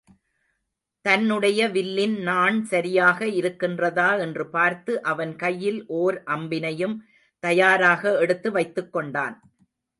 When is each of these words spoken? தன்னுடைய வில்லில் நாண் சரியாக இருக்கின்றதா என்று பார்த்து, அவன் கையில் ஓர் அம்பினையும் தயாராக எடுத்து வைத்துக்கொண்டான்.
தன்னுடைய 1.05 1.67
வில்லில் 1.69 2.15
நாண் 2.19 2.57
சரியாக 2.63 3.27
இருக்கின்றதா 3.39 4.19
என்று 4.19 4.45
பார்த்து, 4.49 5.01
அவன் 5.03 5.35
கையில் 5.35 5.79
ஓர் 5.99 6.17
அம்பினையும் 6.27 6.97
தயாராக 7.43 8.17
எடுத்து 8.17 8.51
வைத்துக்கொண்டான். 8.51 9.37